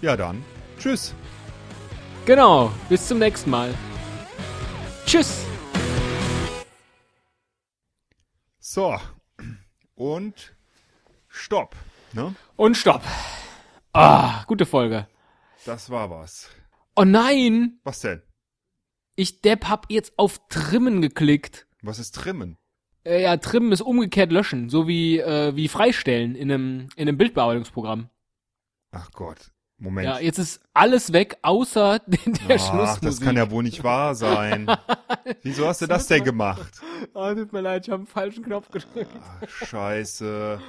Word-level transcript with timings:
Ja 0.00 0.16
dann, 0.16 0.42
tschüss. 0.78 1.14
Genau, 2.24 2.72
bis 2.88 3.06
zum 3.06 3.18
nächsten 3.18 3.50
Mal. 3.50 3.74
Tschüss. 5.04 5.44
So, 8.58 8.96
und 9.94 10.54
stopp. 11.28 11.76
Ne? 12.12 12.34
Und 12.56 12.76
stopp. 12.76 13.02
Ah, 13.92 14.44
gute 14.46 14.64
Folge. 14.64 15.06
Das 15.66 15.90
war 15.90 16.08
was. 16.10 16.48
Oh 16.96 17.04
nein, 17.04 17.80
Was 17.84 18.00
denn? 18.00 18.22
ich 19.16 19.42
Depp 19.42 19.68
hab 19.68 19.90
jetzt 19.90 20.18
auf 20.18 20.40
Trimmen 20.48 21.02
geklickt. 21.02 21.66
Was 21.82 21.98
ist 21.98 22.14
Trimmen? 22.14 22.56
Äh, 23.04 23.22
ja, 23.22 23.36
Trimmen 23.36 23.72
ist 23.72 23.82
umgekehrt 23.82 24.32
löschen, 24.32 24.70
so 24.70 24.88
wie, 24.88 25.18
äh, 25.18 25.54
wie 25.56 25.68
Freistellen 25.68 26.34
in 26.34 26.50
einem, 26.50 26.88
in 26.96 27.08
einem 27.08 27.18
Bildbearbeitungsprogramm. 27.18 28.08
Ach 28.92 29.10
Gott, 29.12 29.52
Moment. 29.80 30.06
Ja, 30.06 30.18
jetzt 30.18 30.38
ist 30.38 30.60
alles 30.74 31.12
weg, 31.12 31.38
außer 31.42 31.98
der 32.06 32.18
Ach, 32.56 32.70
Schlussmusik. 32.70 33.00
das 33.02 33.20
kann 33.20 33.36
ja 33.36 33.50
wohl 33.50 33.62
nicht 33.62 33.82
wahr 33.82 34.14
sein. 34.14 34.66
Wieso 35.42 35.66
hast 35.66 35.80
du 35.80 35.86
das 35.86 36.06
denn 36.06 36.22
gemacht? 36.22 36.80
Oh, 37.14 37.32
tut 37.34 37.52
mir 37.52 37.62
leid, 37.62 37.86
ich 37.86 37.90
habe 37.90 38.00
einen 38.00 38.06
falschen 38.06 38.44
Knopf 38.44 38.70
gedrückt. 38.70 39.10
Ach, 39.42 39.48
scheiße. 39.66 40.60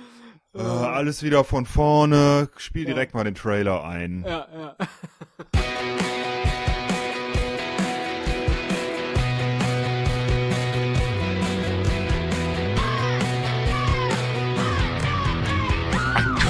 Äh, 0.54 0.62
alles 0.62 1.24
wieder 1.24 1.44
von 1.44 1.66
vorne. 1.66 2.50
Spiel 2.58 2.86
direkt 2.86 3.14
mal 3.14 3.24
den 3.24 3.36
Trailer 3.36 3.84
ein. 3.84 4.24
Ja, 4.28 4.48
ja. 4.54 4.76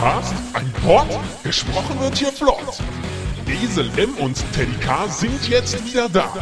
Ein 0.02 0.08
Cast, 0.08 0.34
ein 0.54 0.74
Pod, 0.84 1.06
gesprochen 1.44 2.00
wird 2.00 2.18
hier 2.18 2.32
flott. 2.32 2.80
Esel 3.46 3.88
M 3.98 4.16
und 4.16 4.36
Teddy 4.52 4.74
K 4.84 5.08
sind 5.08 5.48
jetzt 5.48 5.86
wieder 5.86 6.10
da. 6.10 6.34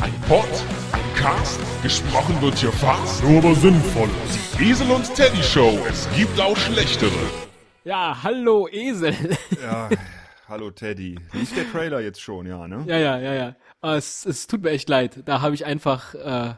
Ein 0.00 0.12
Pod, 0.22 0.48
ein 0.90 1.14
Cast, 1.14 1.60
gesprochen 1.84 2.36
wird 2.42 2.58
hier 2.58 2.72
fast, 2.72 3.22
nur 3.22 3.38
aber 3.38 3.54
sinnvoll. 3.54 4.08
Die 4.58 4.68
Esel 4.68 4.90
und 4.90 5.14
Teddy 5.14 5.44
Show, 5.44 5.78
es 5.88 6.08
gibt 6.16 6.40
auch 6.40 6.56
schlechtere. 6.56 7.12
Ja, 7.84 8.18
hallo 8.20 8.66
Esel. 8.66 9.14
Ja, 9.62 9.90
hallo 10.48 10.72
Teddy. 10.72 11.16
Lief 11.34 11.54
der 11.54 11.70
Trailer 11.70 12.00
jetzt 12.00 12.20
schon, 12.20 12.48
ja, 12.48 12.66
ne? 12.66 12.82
Ja, 12.88 12.98
ja, 12.98 13.18
ja, 13.18 13.32
ja. 13.80 13.96
Es, 13.96 14.26
es 14.26 14.48
tut 14.48 14.64
mir 14.64 14.70
echt 14.70 14.88
leid. 14.88 15.20
Da 15.24 15.40
habe 15.40 15.54
ich 15.54 15.64
einfach. 15.64 16.14
Äh, 16.14 16.54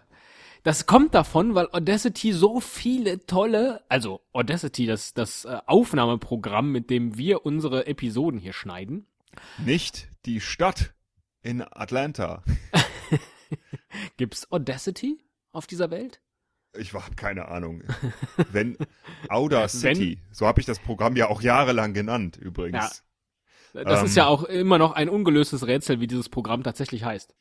das 0.66 0.84
kommt 0.84 1.14
davon, 1.14 1.54
weil 1.54 1.68
Audacity 1.70 2.32
so 2.32 2.58
viele 2.58 3.24
tolle, 3.24 3.84
also 3.88 4.20
Audacity, 4.32 4.84
das 4.84 5.14
das 5.14 5.44
äh, 5.44 5.58
Aufnahmeprogramm, 5.64 6.72
mit 6.72 6.90
dem 6.90 7.16
wir 7.16 7.46
unsere 7.46 7.86
Episoden 7.86 8.40
hier 8.40 8.52
schneiden. 8.52 9.06
Nicht 9.58 10.08
die 10.24 10.40
Stadt 10.40 10.92
in 11.40 11.62
Atlanta. 11.62 12.42
Gibt's 14.16 14.50
Audacity 14.50 15.20
auf 15.52 15.68
dieser 15.68 15.92
Welt? 15.92 16.20
Ich 16.76 16.92
habe 16.94 17.14
keine 17.14 17.46
Ahnung. 17.46 17.84
Wenn 18.50 18.76
Audacity, 19.28 20.18
so 20.32 20.48
habe 20.48 20.58
ich 20.58 20.66
das 20.66 20.80
Programm 20.80 21.14
ja 21.14 21.28
auch 21.28 21.42
jahrelang 21.42 21.94
genannt, 21.94 22.38
übrigens. 22.38 23.04
Das 23.72 24.00
Ähm. 24.00 24.06
ist 24.06 24.16
ja 24.16 24.26
auch 24.26 24.42
immer 24.42 24.78
noch 24.78 24.94
ein 24.94 25.10
ungelöstes 25.10 25.68
Rätsel, 25.68 26.00
wie 26.00 26.08
dieses 26.08 26.28
Programm 26.28 26.64
tatsächlich 26.64 27.04
heißt. 27.04 27.36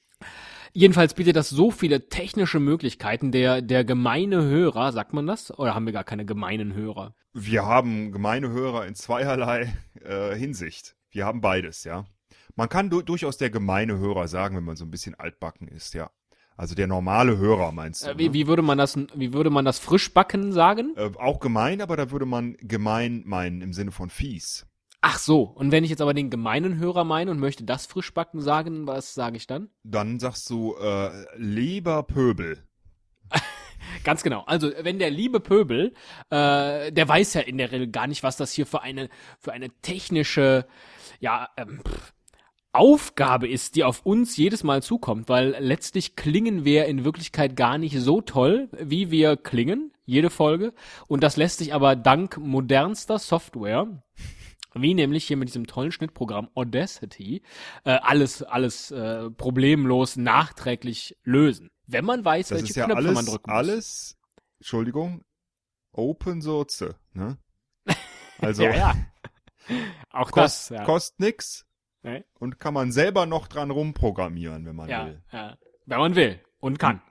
Jedenfalls 0.78 1.14
bietet 1.14 1.38
das 1.38 1.50
so 1.50 1.72
viele 1.72 2.10
technische 2.10 2.60
Möglichkeiten. 2.60 3.32
Der, 3.32 3.62
der 3.62 3.86
gemeine 3.86 4.44
Hörer, 4.44 4.92
sagt 4.92 5.14
man 5.14 5.26
das? 5.26 5.58
Oder 5.58 5.74
haben 5.74 5.86
wir 5.86 5.94
gar 5.94 6.04
keine 6.04 6.26
gemeinen 6.26 6.74
Hörer? 6.74 7.16
Wir 7.32 7.66
haben 7.66 8.12
gemeine 8.12 8.50
Hörer 8.50 8.86
in 8.86 8.94
zweierlei 8.94 9.74
äh, 10.04 10.36
Hinsicht. 10.36 10.98
Wir 11.12 11.26
haben 11.26 11.40
beides, 11.40 11.86
ja. 11.86 12.04
Man 12.58 12.68
kann 12.68 12.90
du 12.90 13.02
durchaus 13.02 13.38
der 13.38 13.50
gemeine 13.50 13.98
Hörer 14.00 14.28
sagen, 14.28 14.58
wenn 14.58 14.66
man 14.66 14.76
so 14.76 14.84
ein 14.84 14.92
bisschen 14.92 15.16
altbacken 15.16 15.70
ist, 15.70 15.94
ja. 15.94 16.12
Also 16.58 16.76
der 16.76 16.88
normale 16.88 17.38
Hörer 17.38 17.72
meinst 17.72 18.06
du? 18.06 18.10
Äh, 18.10 18.18
wie, 18.18 18.28
ne? 18.28 18.34
wie 18.34 18.48
würde 18.48 18.62
man 18.62 18.78
das, 18.78 18.98
wie 19.16 19.32
würde 19.32 19.52
man 19.52 19.64
das 19.64 19.80
frischbacken 19.80 20.52
sagen? 20.52 20.94
Äh, 20.98 21.12
auch 21.16 21.40
gemein, 21.40 21.80
aber 21.80 21.96
da 21.96 22.12
würde 22.12 22.26
man 22.26 22.58
gemein 22.60 23.24
meinen 23.26 23.62
im 23.62 23.72
Sinne 23.72 23.94
von 23.94 24.10
fies. 24.10 24.68
Ach 25.08 25.20
so. 25.20 25.44
Und 25.44 25.72
wenn 25.72 25.84
ich 25.84 25.92
jetzt 25.92 26.02
aber 26.02 26.16
den 26.16 26.32
gemeinen 26.32 26.80
Hörer 26.80 27.04
meine 27.04 27.30
und 27.30 27.40
möchte 27.40 27.64
das 27.64 27.86
frischbacken 27.86 28.42
sagen, 28.42 28.88
was 28.88 29.14
sage 29.14 29.38
ich 29.38 29.46
dann? 29.46 29.70
Dann 29.84 30.18
sagst 30.18 30.50
du 30.50 30.76
äh, 30.78 31.12
lieber 31.38 32.02
Pöbel. 32.02 32.64
Ganz 34.04 34.24
genau. 34.24 34.42
Also 34.48 34.72
wenn 34.82 34.98
der 34.98 35.12
liebe 35.12 35.40
Pöbel, 35.40 35.94
äh, 36.32 36.92
der 36.92 37.08
weiß 37.08 37.36
ja 37.36 37.42
in 37.42 37.60
der 37.60 37.72
Regel 37.72 37.92
gar 37.92 38.08
nicht, 38.08 38.24
was 38.24 38.36
das 38.36 38.52
hier 38.52 38.66
für 38.66 38.82
eine 38.82 39.10
für 39.40 39.54
eine 39.54 39.70
technische, 39.84 40.66
ja, 41.20 41.50
ähm, 41.56 41.82
pff, 41.88 42.14
Aufgabe 42.74 43.48
ist, 43.48 43.76
die 43.76 43.84
auf 43.84 44.08
uns 44.08 44.36
jedes 44.38 44.64
Mal 44.64 44.82
zukommt, 44.82 45.30
weil 45.30 45.56
letztlich 45.60 46.16
klingen 46.16 46.66
wir 46.66 46.88
in 46.88 47.06
Wirklichkeit 47.06 47.56
gar 47.56 47.78
nicht 47.78 48.00
so 48.00 48.22
toll, 48.22 48.70
wie 48.72 49.12
wir 49.12 49.38
klingen, 49.38 49.94
jede 50.04 50.32
Folge. 50.32 50.74
Und 51.06 51.22
das 51.22 51.38
lässt 51.38 51.60
sich 51.60 51.76
aber 51.76 51.96
dank 51.96 52.40
modernster 52.40 53.20
Software, 53.20 54.04
wie 54.78 54.94
nämlich 54.94 55.26
hier 55.26 55.38
mit 55.38 55.48
diesem 55.50 55.68
tollen 55.68 55.92
Schnittprogramm 55.92 56.50
Audacity, 56.56 57.42
äh, 57.84 57.92
alles, 57.92 58.44
alles 58.44 58.92
äh, 58.92 59.30
problemlos 59.32 60.16
nachträglich 60.18 61.18
lösen. 61.24 61.70
Wenn 61.88 62.06
man 62.06 62.26
weiß, 62.26 62.50
Das 62.50 62.58
welche 62.60 62.72
ist 62.72 62.76
ja 62.76 62.86
Knöpfe 62.86 63.04
man 63.04 63.16
alles, 63.18 63.26
drücken 63.26 63.52
muss. 63.52 63.58
alles, 63.58 64.18
Entschuldigung, 64.60 65.24
Open 65.92 66.42
Source, 66.42 66.86
ne? 67.14 67.38
Also 68.40 68.64
ja, 68.64 68.76
ja. 68.76 68.96
Auch 70.12 70.30
kost, 70.32 70.70
das, 70.72 70.78
ja. 70.78 70.84
kostet 70.84 71.20
nix 71.20 71.66
Nee. 72.04 72.24
und 72.38 72.60
kann 72.60 72.74
man 72.74 72.92
selber 72.92 73.26
noch 73.26 73.48
dran 73.48 73.72
rumprogrammieren, 73.72 74.66
wenn 74.66 74.76
man 74.76 74.90
ja, 74.90 75.06
will. 75.08 75.24
ja. 75.32 75.58
Wenn 75.86 76.00
man 76.00 76.16
will 76.16 76.40
und 76.60 76.78
kann. 76.80 77.02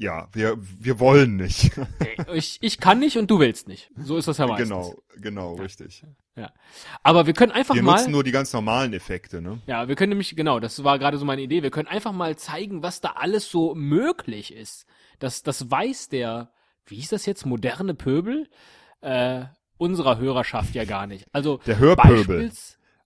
Ja, 0.00 0.28
wir, 0.32 0.56
wir 0.58 1.00
wollen 1.00 1.36
nicht. 1.36 1.72
Ich, 2.32 2.58
ich 2.60 2.78
kann 2.78 3.00
nicht 3.00 3.16
und 3.18 3.28
du 3.30 3.40
willst 3.40 3.66
nicht. 3.66 3.90
So 3.96 4.16
ist 4.16 4.28
das 4.28 4.38
ja 4.38 4.46
meistens. 4.46 4.68
genau, 4.68 4.94
genau, 5.16 5.54
richtig. 5.56 6.04
Ja. 6.36 6.52
Aber 7.02 7.26
wir 7.26 7.32
können 7.32 7.50
einfach 7.50 7.74
Wir 7.74 7.82
mal. 7.82 7.96
nutzen 7.96 8.12
nur 8.12 8.22
die 8.22 8.30
ganz 8.30 8.52
normalen 8.52 8.92
Effekte, 8.92 9.40
ne? 9.42 9.60
Ja, 9.66 9.88
wir 9.88 9.96
können 9.96 10.10
nämlich, 10.10 10.36
genau, 10.36 10.60
das 10.60 10.84
war 10.84 11.00
gerade 11.00 11.18
so 11.18 11.24
meine 11.24 11.42
Idee, 11.42 11.64
wir 11.64 11.70
können 11.72 11.88
einfach 11.88 12.12
mal 12.12 12.36
zeigen, 12.36 12.82
was 12.82 13.00
da 13.00 13.14
alles 13.16 13.50
so 13.50 13.74
möglich 13.74 14.54
ist. 14.54 14.86
Das, 15.18 15.42
das 15.42 15.68
weiß 15.68 16.08
der, 16.10 16.52
wie 16.86 16.94
hieß 16.96 17.08
das 17.08 17.26
jetzt, 17.26 17.44
moderne 17.44 17.94
Pöbel, 17.94 18.48
äh, 19.00 19.44
unserer 19.78 20.18
Hörerschaft 20.18 20.74
ja 20.76 20.84
gar 20.84 21.08
nicht. 21.08 21.26
Also, 21.32 21.58
Der 21.66 21.78
Hörpöbel. 21.78 22.50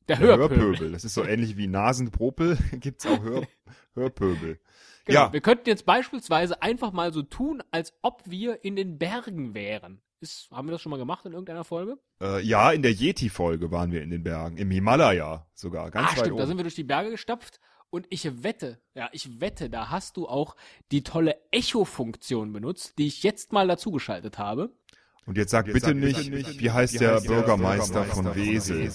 Der, 0.08 0.16
Der 0.16 0.18
Hörpöbel. 0.18 0.58
Hörpöbel. 0.58 0.92
Das 0.92 1.04
ist 1.04 1.14
so 1.14 1.24
ähnlich 1.24 1.56
wie 1.56 1.68
Nasenpropel, 1.68 2.58
gibt's 2.72 3.06
auch 3.06 3.22
Hör, 3.22 3.42
Hörpöbel. 3.94 4.58
Genau. 5.04 5.20
Ja, 5.20 5.32
Wir 5.32 5.40
könnten 5.40 5.68
jetzt 5.68 5.84
beispielsweise 5.84 6.62
einfach 6.62 6.92
mal 6.92 7.12
so 7.12 7.22
tun, 7.22 7.62
als 7.70 7.94
ob 8.02 8.22
wir 8.24 8.64
in 8.64 8.76
den 8.76 8.98
Bergen 8.98 9.54
wären. 9.54 10.00
Ist, 10.20 10.48
haben 10.52 10.68
wir 10.68 10.72
das 10.72 10.80
schon 10.80 10.90
mal 10.90 10.98
gemacht 10.98 11.26
in 11.26 11.32
irgendeiner 11.32 11.64
Folge? 11.64 11.98
äh, 12.20 12.40
ja, 12.42 12.70
in 12.70 12.82
der 12.82 12.92
Yeti-Folge 12.92 13.70
waren 13.72 13.90
wir 13.90 14.02
in 14.02 14.10
den 14.10 14.22
Bergen. 14.22 14.56
Im 14.56 14.70
Himalaya 14.70 15.46
sogar, 15.54 15.90
ganz 15.90 16.06
ah, 16.06 16.10
weit 16.10 16.18
stimmt, 16.18 16.32
oben. 16.32 16.38
da 16.38 16.46
sind 16.46 16.56
wir 16.56 16.62
durch 16.62 16.76
die 16.76 16.84
Berge 16.84 17.10
gestapft 17.10 17.60
und 17.90 18.06
ich 18.08 18.42
wette, 18.42 18.78
ja, 18.94 19.08
ich 19.12 19.40
wette, 19.40 19.68
da 19.68 19.90
hast 19.90 20.16
du 20.16 20.28
auch 20.28 20.56
die 20.92 21.02
tolle 21.02 21.36
Echo-Funktion 21.50 22.52
benutzt, 22.52 22.94
die 22.98 23.06
ich 23.06 23.22
jetzt 23.22 23.52
mal 23.52 23.66
dazugeschaltet 23.66 24.38
habe. 24.38 24.70
Und 25.26 25.36
jetzt 25.36 25.50
sag 25.50 25.66
Jetzt 25.66 25.74
bitte 25.74 25.86
sag 25.88 25.96
nicht, 25.96 26.30
bitte 26.30 26.30
nicht, 26.30 26.60
wie 26.60 26.70
heißt 26.70 27.00
der 27.00 27.20
Bürgermeister 27.20 28.04
von 28.04 28.34
Wesel? 28.34 28.90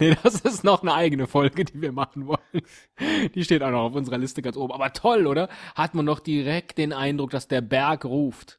Nee, 0.00 0.16
das 0.22 0.40
ist 0.40 0.64
noch 0.64 0.82
eine 0.82 0.94
eigene 0.94 1.26
Folge, 1.26 1.64
die 1.64 1.80
wir 1.80 1.92
machen 1.92 2.26
wollen. 2.26 3.30
Die 3.34 3.44
steht 3.44 3.62
auch 3.62 3.70
noch 3.70 3.82
auf 3.82 3.94
unserer 3.94 4.18
Liste 4.18 4.42
ganz 4.42 4.56
oben. 4.56 4.72
Aber 4.72 4.92
toll, 4.92 5.26
oder? 5.26 5.48
Hat 5.74 5.94
man 5.94 6.04
noch 6.04 6.20
direkt 6.20 6.78
den 6.78 6.92
Eindruck, 6.92 7.30
dass 7.30 7.48
der 7.48 7.60
Berg 7.60 8.04
ruft. 8.04 8.58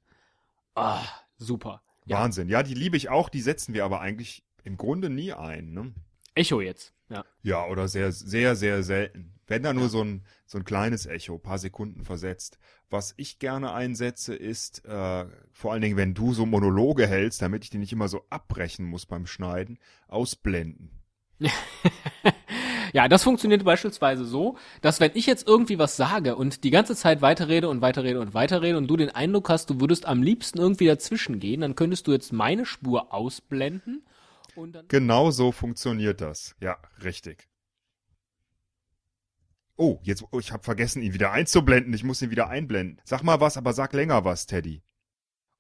Ah, 0.76 1.04
super. 1.38 1.82
Ja. 2.06 2.20
Wahnsinn. 2.20 2.50
Ja, 2.50 2.64
die 2.64 2.74
liebe 2.74 2.98
ich 2.98 3.10
auch, 3.10 3.30
die 3.30 3.42
setzen 3.42 3.74
wir 3.74 3.86
aber 3.86 4.02
eigentlich 4.02 4.44
im 4.64 4.78
Grunde 4.78 5.10
nie 5.10 5.34
ein, 5.34 5.74
ne? 5.74 5.94
Echo 6.36 6.62
jetzt. 6.62 6.94
Ja. 7.10 7.26
Ja, 7.44 7.68
oder 7.68 7.88
sehr, 7.88 8.12
sehr, 8.12 8.56
sehr 8.56 8.84
selten. 8.84 9.34
Wenn 9.48 9.64
da 9.64 9.74
nur 9.74 9.90
so 9.90 10.02
ein, 10.02 10.24
so 10.46 10.58
ein 10.58 10.64
kleines 10.64 11.06
Echo, 11.06 11.38
paar 11.38 11.58
Sekunden 11.58 12.06
versetzt. 12.06 12.58
Was 12.90 13.14
ich 13.18 13.38
gerne 13.38 13.74
einsetze, 13.74 14.34
ist, 14.34 14.86
äh, 14.86 15.26
vor 15.52 15.74
allen 15.74 15.82
Dingen, 15.82 15.98
wenn 15.98 16.14
du 16.14 16.34
so 16.34 16.46
Monologe 16.46 17.06
hältst, 17.06 17.42
damit 17.42 17.66
ich 17.66 17.70
die 17.70 17.78
nicht 17.78 17.92
immer 17.92 18.08
so 18.08 18.26
abbrechen 18.30 18.86
muss 18.86 19.06
beim 19.06 19.26
Schneiden, 19.28 19.78
ausblenden. 20.08 21.01
Ja, 22.94 23.08
das 23.08 23.24
funktioniert 23.24 23.64
beispielsweise 23.64 24.26
so, 24.26 24.58
dass 24.82 25.00
wenn 25.00 25.12
ich 25.14 25.26
jetzt 25.26 25.48
irgendwie 25.48 25.80
was 25.80 25.96
sage 25.96 26.36
und 26.36 26.64
die 26.64 26.72
ganze 26.72 26.96
Zeit 26.96 27.22
weiterrede 27.22 27.70
und 27.70 27.82
weiterrede 27.82 28.20
und 28.20 28.34
weiterrede 28.34 28.78
und 28.78 28.88
du 28.88 28.98
den 28.98 29.10
Eindruck 29.10 29.50
hast, 29.50 29.70
du 29.70 29.80
würdest 29.80 30.06
am 30.06 30.22
liebsten 30.22 30.60
irgendwie 30.60 30.88
dazwischen 30.88 31.40
gehen, 31.40 31.62
dann 31.62 31.76
könntest 31.76 32.08
du 32.08 32.12
jetzt 32.12 32.34
meine 32.34 32.66
Spur 32.66 33.14
ausblenden 33.14 34.04
und 34.56 34.74
dann 34.74 34.88
Genau 34.90 35.32
so 35.32 35.52
funktioniert 35.52 36.22
das. 36.22 36.56
Ja, 36.60 36.78
richtig. 37.04 37.48
Oh, 39.78 40.00
jetzt, 40.04 40.24
oh, 40.32 40.40
ich 40.40 40.52
habe 40.52 40.64
vergessen, 40.64 41.02
ihn 41.02 41.14
wieder 41.14 41.32
einzublenden. 41.32 41.94
Ich 41.94 42.04
muss 42.04 42.22
ihn 42.22 42.30
wieder 42.30 42.50
einblenden. 42.50 43.02
Sag 43.04 43.24
mal 43.24 43.40
was, 43.40 43.58
aber 43.58 43.74
sag 43.74 43.94
länger 43.94 44.26
was, 44.26 44.46
Teddy. 44.46 44.84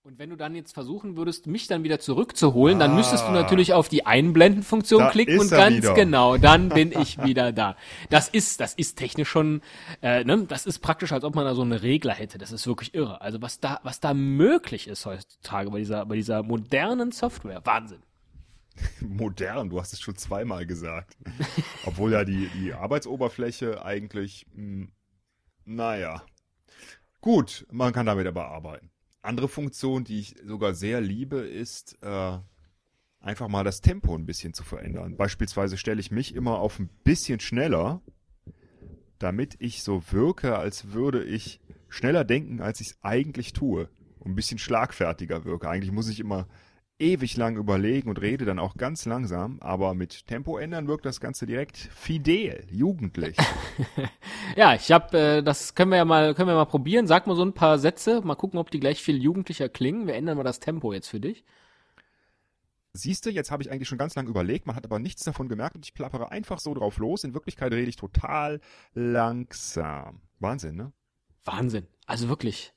Und 0.03 0.17
wenn 0.17 0.31
du 0.31 0.35
dann 0.35 0.55
jetzt 0.55 0.73
versuchen 0.73 1.15
würdest, 1.15 1.45
mich 1.45 1.67
dann 1.67 1.83
wieder 1.83 1.99
zurückzuholen, 1.99 2.79
dann 2.79 2.95
müsstest 2.95 3.23
du 3.23 3.27
Ah. 3.27 3.33
natürlich 3.33 3.73
auf 3.73 3.87
die 3.87 4.03
Einblenden-Funktion 4.07 4.99
Da 4.99 5.09
klicken 5.11 5.39
und 5.39 5.51
ganz 5.51 5.75
wieder. 5.77 5.93
genau, 5.93 6.37
dann 6.37 6.69
bin 6.69 6.91
ich 6.91 7.21
wieder 7.23 7.51
da. 7.51 7.77
Das 8.09 8.27
ist, 8.27 8.59
das 8.61 8.73
ist 8.73 8.95
technisch 8.95 9.29
schon, 9.29 9.61
äh, 10.01 10.23
ne, 10.23 10.45
das 10.47 10.65
ist 10.65 10.79
praktisch, 10.79 11.11
als 11.11 11.23
ob 11.23 11.35
man 11.35 11.45
da 11.45 11.53
so 11.53 11.61
einen 11.61 11.73
Regler 11.73 12.15
hätte. 12.15 12.39
Das 12.39 12.51
ist 12.51 12.65
wirklich 12.65 12.95
irre. 12.95 13.21
Also 13.21 13.43
was 13.43 13.59
da, 13.59 13.79
was 13.83 13.99
da 13.99 14.15
möglich 14.15 14.87
ist 14.87 15.05
heutzutage 15.05 15.69
bei 15.69 15.77
dieser, 15.77 16.03
bei 16.07 16.15
dieser 16.15 16.41
modernen 16.41 17.11
Software, 17.11 17.63
Wahnsinn. 17.65 18.01
Modern, 19.01 19.69
du 19.69 19.79
hast 19.79 19.93
es 19.93 19.99
schon 20.01 20.15
zweimal 20.15 20.65
gesagt. 20.65 21.15
Obwohl 21.85 22.11
ja 22.13 22.23
die, 22.25 22.47
die 22.59 22.73
Arbeitsoberfläche 22.73 23.85
eigentlich, 23.85 24.47
mh, 24.55 24.87
naja. 25.65 26.23
Gut, 27.19 27.67
man 27.69 27.93
kann 27.93 28.07
damit 28.07 28.25
aber 28.25 28.47
arbeiten. 28.47 28.89
Andere 29.21 29.47
Funktion, 29.47 30.03
die 30.03 30.19
ich 30.19 30.35
sogar 30.43 30.73
sehr 30.73 30.99
liebe, 30.99 31.37
ist 31.37 31.97
äh, 32.01 32.37
einfach 33.19 33.47
mal 33.47 33.63
das 33.63 33.81
Tempo 33.81 34.15
ein 34.15 34.25
bisschen 34.25 34.53
zu 34.53 34.63
verändern. 34.63 35.15
Beispielsweise 35.15 35.77
stelle 35.77 35.99
ich 35.99 36.11
mich 36.11 36.33
immer 36.33 36.59
auf 36.59 36.79
ein 36.79 36.89
bisschen 37.03 37.39
schneller, 37.39 38.01
damit 39.19 39.55
ich 39.59 39.83
so 39.83 40.03
wirke, 40.11 40.57
als 40.57 40.91
würde 40.93 41.23
ich 41.23 41.59
schneller 41.87 42.23
denken, 42.23 42.61
als 42.61 42.81
ich 42.81 42.87
es 42.87 42.97
eigentlich 43.03 43.53
tue. 43.53 43.89
Und 44.19 44.31
ein 44.31 44.35
bisschen 44.35 44.59
schlagfertiger 44.59 45.45
wirke. 45.45 45.69
Eigentlich 45.69 45.91
muss 45.91 46.09
ich 46.09 46.19
immer 46.19 46.47
ewig 47.01 47.35
lang 47.35 47.57
überlegen 47.57 48.09
und 48.09 48.21
rede 48.21 48.45
dann 48.45 48.59
auch 48.59 48.75
ganz 48.75 49.05
langsam, 49.05 49.57
aber 49.59 49.93
mit 49.93 50.27
Tempo 50.27 50.57
ändern 50.57 50.87
wirkt 50.87 51.05
das 51.05 51.19
Ganze 51.19 51.45
direkt 51.45 51.77
fidel, 51.77 52.65
jugendlich. 52.71 53.35
Ja, 54.57 54.75
ich 54.75 54.91
habe, 54.91 55.17
äh, 55.17 55.43
das 55.43 55.75
können 55.75 55.91
wir 55.91 55.97
ja 55.97 56.03
mal, 56.03 56.35
können 56.35 56.49
wir 56.49 56.55
mal 56.55 56.65
probieren. 56.65 57.07
Sag 57.07 57.25
mal 57.25 57.37
so 57.37 57.43
ein 57.43 57.53
paar 57.53 57.79
Sätze, 57.79 58.21
mal 58.21 58.35
gucken, 58.35 58.59
ob 58.59 58.69
die 58.69 58.81
gleich 58.81 59.01
viel 59.01 59.21
jugendlicher 59.21 59.69
klingen. 59.69 60.07
Wir 60.07 60.15
ändern 60.15 60.35
mal 60.35 60.43
das 60.43 60.59
Tempo 60.59 60.91
jetzt 60.91 61.07
für 61.07 61.21
dich. 61.21 61.45
Siehst 62.93 63.25
du, 63.25 63.29
jetzt 63.29 63.49
habe 63.49 63.63
ich 63.63 63.71
eigentlich 63.71 63.87
schon 63.87 63.97
ganz 63.97 64.15
lange 64.15 64.29
überlegt, 64.29 64.67
man 64.67 64.75
hat 64.75 64.83
aber 64.83 64.99
nichts 64.99 65.23
davon 65.23 65.47
gemerkt 65.47 65.75
und 65.75 65.85
ich 65.85 65.93
plappere 65.93 66.31
einfach 66.31 66.59
so 66.59 66.73
drauf 66.73 66.97
los. 66.97 67.23
In 67.23 67.33
Wirklichkeit 67.33 67.71
rede 67.71 67.87
ich 67.87 67.95
total 67.95 68.59
langsam. 68.93 70.21
Wahnsinn, 70.39 70.75
ne? 70.75 70.91
Wahnsinn. 71.45 71.87
Also 72.05 72.27
wirklich. 72.27 72.73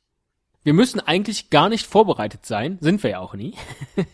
Wir 0.65 0.73
müssen 0.73 0.99
eigentlich 0.99 1.51
gar 1.51 1.69
nicht 1.69 1.87
vorbereitet 1.87 2.47
sein, 2.47 2.79
sind 2.81 3.03
wir 3.03 3.11
ja 3.11 3.19
auch 3.21 3.35
nie. 3.35 3.55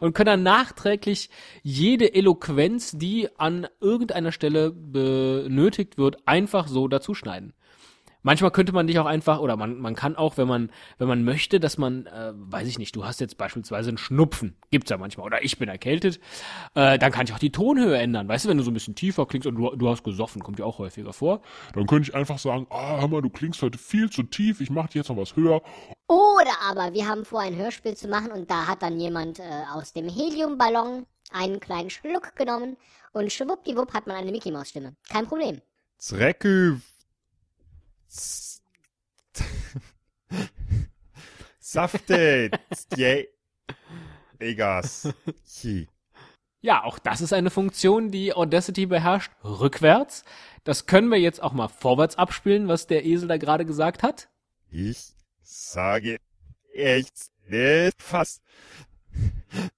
Und 0.00 0.14
können 0.14 0.26
dann 0.26 0.42
nachträglich 0.42 1.28
jede 1.62 2.14
Eloquenz, 2.14 2.92
die 2.96 3.28
an 3.36 3.66
irgendeiner 3.80 4.32
Stelle 4.32 4.70
benötigt 4.70 5.98
wird, 5.98 6.26
einfach 6.26 6.68
so 6.68 6.88
dazuschneiden. 6.88 7.52
Manchmal 8.28 8.50
könnte 8.50 8.72
man 8.72 8.86
dich 8.86 8.98
auch 8.98 9.06
einfach, 9.06 9.40
oder 9.40 9.56
man, 9.56 9.78
man 9.78 9.94
kann 9.94 10.14
auch, 10.14 10.36
wenn 10.36 10.46
man, 10.46 10.70
wenn 10.98 11.08
man 11.08 11.24
möchte, 11.24 11.60
dass 11.60 11.78
man, 11.78 12.04
äh, 12.04 12.34
weiß 12.34 12.68
ich 12.68 12.78
nicht, 12.78 12.94
du 12.94 13.06
hast 13.06 13.22
jetzt 13.22 13.38
beispielsweise 13.38 13.88
einen 13.88 13.96
Schnupfen, 13.96 14.54
gibt's 14.70 14.90
ja 14.90 14.98
manchmal, 14.98 15.24
oder 15.24 15.42
ich 15.42 15.56
bin 15.56 15.70
erkältet, 15.70 16.20
äh, 16.74 16.98
dann 16.98 17.10
kann 17.10 17.24
ich 17.24 17.32
auch 17.32 17.38
die 17.38 17.52
Tonhöhe 17.52 17.96
ändern. 17.96 18.28
Weißt 18.28 18.44
du, 18.44 18.50
wenn 18.50 18.58
du 18.58 18.64
so 18.64 18.70
ein 18.70 18.74
bisschen 18.74 18.94
tiefer 18.94 19.24
klingst 19.24 19.46
und 19.46 19.54
du, 19.54 19.74
du 19.74 19.88
hast 19.88 20.04
gesoffen, 20.04 20.42
kommt 20.42 20.58
ja 20.58 20.66
auch 20.66 20.76
häufiger 20.76 21.14
vor. 21.14 21.40
Dann 21.72 21.86
könnte 21.86 22.10
ich 22.10 22.14
einfach 22.14 22.38
sagen, 22.38 22.66
ah, 22.68 23.00
hör 23.00 23.08
mal, 23.08 23.22
du 23.22 23.30
klingst 23.30 23.62
heute 23.62 23.78
viel 23.78 24.10
zu 24.10 24.22
tief, 24.24 24.60
ich 24.60 24.68
mach 24.68 24.88
dich 24.88 24.96
jetzt 24.96 25.08
noch 25.08 25.16
was 25.16 25.34
höher. 25.34 25.62
Oder 26.06 26.52
aber 26.68 26.92
wir 26.92 27.08
haben 27.08 27.24
vor, 27.24 27.40
ein 27.40 27.56
Hörspiel 27.56 27.96
zu 27.96 28.08
machen 28.08 28.30
und 28.30 28.50
da 28.50 28.66
hat 28.66 28.82
dann 28.82 29.00
jemand 29.00 29.38
äh, 29.38 29.44
aus 29.72 29.94
dem 29.94 30.06
Heliumballon 30.06 31.06
einen 31.32 31.60
kleinen 31.60 31.88
Schluck 31.88 32.36
genommen 32.36 32.76
und 33.14 33.32
schwuppdiwupp 33.32 33.94
hat 33.94 34.06
man 34.06 34.16
eine 34.16 34.32
Mickey 34.32 34.50
Maus 34.50 34.68
Stimme. 34.68 34.96
Kein 35.08 35.26
Problem. 35.26 35.62
Zrecke. 35.96 36.82
Z- 38.08 38.62
Safte. 41.60 42.50
Stje- 42.72 43.28
Egas. 44.38 45.08
Ja, 46.60 46.84
auch 46.84 46.98
das 46.98 47.20
ist 47.20 47.32
eine 47.32 47.50
Funktion, 47.50 48.10
die 48.10 48.34
Audacity 48.34 48.86
beherrscht, 48.86 49.32
rückwärts. 49.44 50.24
Das 50.64 50.86
können 50.86 51.08
wir 51.10 51.18
jetzt 51.18 51.42
auch 51.42 51.52
mal 51.52 51.68
vorwärts 51.68 52.16
abspielen, 52.16 52.68
was 52.68 52.86
der 52.86 53.04
Esel 53.04 53.28
da 53.28 53.36
gerade 53.36 53.64
gesagt 53.64 54.02
hat. 54.02 54.28
Ich 54.70 55.12
sage 55.42 56.18
echt 56.74 57.30
nicht 57.46 58.02
fast. 58.02 58.42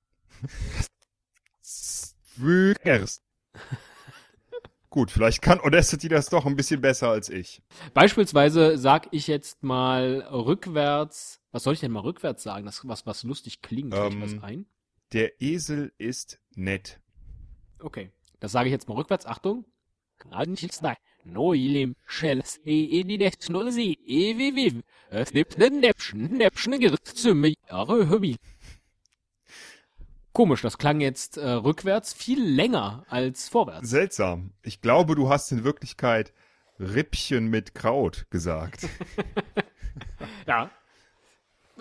Zwügers. 1.62 3.22
Gut, 4.90 5.12
vielleicht 5.12 5.40
kann 5.40 5.60
Audacity 5.60 6.08
das 6.08 6.28
doch 6.28 6.46
ein 6.46 6.56
bisschen 6.56 6.80
besser 6.80 7.10
als 7.10 7.28
ich. 7.28 7.62
Beispielsweise 7.94 8.76
sag 8.76 9.06
ich 9.12 9.28
jetzt 9.28 9.62
mal 9.62 10.26
rückwärts, 10.32 11.40
was 11.52 11.62
soll 11.62 11.74
ich 11.74 11.80
denn 11.80 11.92
mal 11.92 12.00
rückwärts 12.00 12.42
sagen? 12.42 12.66
Das 12.66 12.80
was 12.84 13.06
was 13.06 13.22
lustig 13.22 13.62
klingt, 13.62 13.94
Ähm. 13.94 14.20
was 14.20 14.42
ein. 14.42 14.66
Der 15.12 15.40
Esel 15.40 15.92
ist 15.98 16.40
nett. 16.56 17.00
Okay, 17.78 18.10
das 18.40 18.52
sage 18.52 18.68
ich 18.68 18.72
jetzt 18.72 18.88
mal 18.88 18.94
rückwärts. 18.94 19.26
Achtung. 19.26 19.64
Noilim 21.24 21.96
Shells 22.06 22.60
die. 22.64 23.98
Es 25.10 25.32
den 25.58 25.80
zu 27.14 27.34
mir. 27.34 27.54
Komisch, 30.32 30.62
das 30.62 30.78
klang 30.78 31.00
jetzt 31.00 31.36
äh, 31.36 31.50
rückwärts 31.50 32.12
viel 32.12 32.42
länger 32.42 33.04
als 33.08 33.48
vorwärts. 33.48 33.88
Seltsam. 33.88 34.52
Ich 34.62 34.80
glaube, 34.80 35.14
du 35.14 35.28
hast 35.28 35.50
in 35.50 35.64
Wirklichkeit 35.64 36.32
Rippchen 36.78 37.48
mit 37.48 37.74
Kraut 37.74 38.26
gesagt. 38.30 38.88
Ja. 40.46 40.70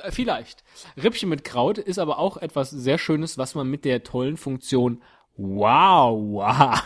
Äh, 0.02 0.12
Vielleicht. 0.12 0.64
Rippchen 0.98 1.30
mit 1.30 1.44
Kraut 1.44 1.78
ist 1.78 2.00
aber 2.00 2.20
auch 2.20 2.38
etwas 2.38 2.70
sehr 2.70 2.98
Schönes, 2.98 3.38
was 3.38 3.56
man 3.56 3.70
mit 3.70 3.86
der 3.86 4.04
tollen 4.04 4.38
Funktion 4.38 5.02
Wow, 5.42 6.20
wow. 6.34 6.82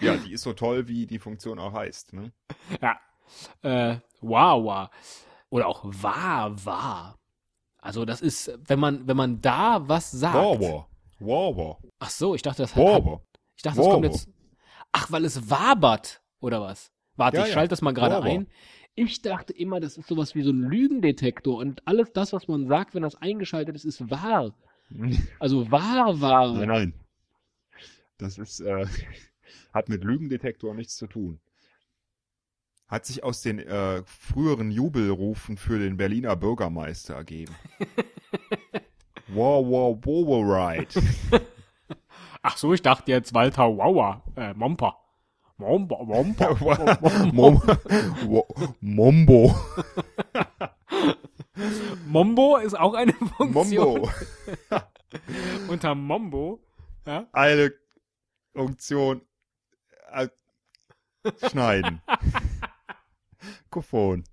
ja, 0.00 0.16
die 0.26 0.32
ist 0.32 0.42
so 0.42 0.54
toll, 0.54 0.88
wie 0.88 1.06
die 1.06 1.18
Funktion 1.18 1.58
auch 1.58 1.74
heißt. 1.74 2.14
Ne? 2.14 2.32
Ja. 2.80 2.98
Äh, 3.60 3.98
wow, 4.22 4.64
wow. 4.64 4.88
Oder 5.50 5.66
auch 5.66 5.84
wahr, 5.84 6.64
wahr. 6.64 7.18
Also 7.86 8.04
das 8.04 8.20
ist, 8.20 8.50
wenn 8.66 8.80
man, 8.80 9.06
wenn 9.06 9.16
man 9.16 9.40
da 9.40 9.88
was 9.88 10.10
sagt. 10.10 10.34
Wawa. 10.34 10.88
Wawa. 11.20 11.78
Ach 12.00 12.10
so, 12.10 12.34
ich 12.34 12.42
dachte, 12.42 12.62
das 12.62 12.74
hat, 12.74 12.82
Wawa. 12.82 13.22
ich 13.54 13.62
dachte, 13.62 13.78
das 13.78 13.86
kommt 13.86 14.04
Wawa. 14.04 14.12
jetzt. 14.12 14.28
Ach, 14.90 15.12
weil 15.12 15.24
es 15.24 15.48
wabert, 15.48 16.20
oder 16.40 16.60
was? 16.60 16.90
Warte, 17.14 17.36
Ja, 17.36 17.42
ich 17.44 17.50
ja. 17.50 17.54
schalte 17.54 17.70
das 17.70 17.82
mal 17.82 17.92
gerade 17.92 18.20
ein. 18.22 18.48
Ich 18.96 19.22
dachte 19.22 19.52
immer, 19.52 19.78
das 19.78 19.96
ist 19.98 20.08
sowas 20.08 20.34
wie 20.34 20.42
so 20.42 20.50
ein 20.50 20.62
Lügendetektor 20.62 21.58
und 21.58 21.86
alles 21.86 22.12
das, 22.12 22.32
was 22.32 22.48
man 22.48 22.66
sagt, 22.66 22.96
wenn 22.96 23.02
das 23.02 23.14
eingeschaltet 23.14 23.76
ist, 23.76 23.84
ist 23.84 24.10
wahr. 24.10 24.52
Also 25.38 25.70
wahr, 25.70 26.20
wahr. 26.20 26.54
Nein, 26.54 26.68
nein. 26.68 26.94
Das 28.18 28.36
ist, 28.36 28.58
äh, 28.60 28.86
hat 29.72 29.88
mit 29.88 30.02
Lügendetektor 30.02 30.74
nichts 30.74 30.96
zu 30.96 31.06
tun. 31.06 31.38
Hat 32.88 33.04
sich 33.04 33.24
aus 33.24 33.42
den 33.42 33.58
äh, 33.58 34.02
früheren 34.04 34.70
Jubelrufen 34.70 35.56
für 35.56 35.78
den 35.78 35.96
Berliner 35.96 36.36
Bürgermeister 36.36 37.14
ergeben. 37.14 37.54
wow, 39.28 39.66
wow, 39.66 39.98
wow, 40.04 40.44
right. 40.48 40.94
Ach 42.42 42.56
so, 42.56 42.72
ich 42.72 42.82
dachte 42.82 43.10
jetzt 43.10 43.34
Walter 43.34 43.64
Wawa, 43.76 44.22
äh, 44.36 44.54
Mompa. 44.54 44.96
Mompa, 45.58 45.96
Mompa. 46.04 46.54
Mom 47.32 47.60
Wo- 48.24 48.46
Mombo. 48.80 49.54
Mombo 52.06 52.56
ist 52.58 52.78
auch 52.78 52.94
eine 52.94 53.12
Funktion. 53.14 54.02
Mombo. 54.02 54.10
Unter 55.68 55.94
Mombo. 55.94 56.60
Ja? 57.06 57.26
Eine 57.32 57.72
Funktion. 58.54 59.22
Äh, 60.12 60.28
schneiden. 61.50 62.02
Mikrofon. 63.76 64.24